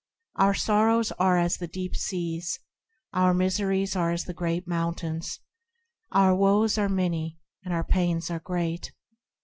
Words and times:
Our 0.35 0.55
sorrows 0.55 1.11
are 1.19 1.37
as 1.37 1.57
the 1.57 1.67
deep 1.67 1.95
seas, 1.95 2.59
Our 3.13 3.35
miseries 3.35 3.95
are 3.95 4.09
as 4.09 4.23
the 4.25 4.33
great 4.33 4.67
mountains, 4.67 5.39
Our 6.11 6.33
woes 6.33 6.75
are 6.79 6.89
many, 6.89 7.37
and 7.63 7.71
our 7.71 7.83
pains 7.83 8.31
are 8.31 8.39
great. 8.39 8.93